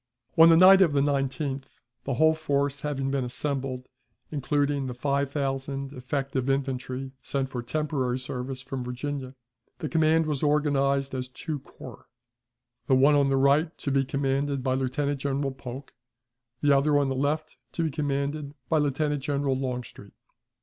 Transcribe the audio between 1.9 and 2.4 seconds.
the whole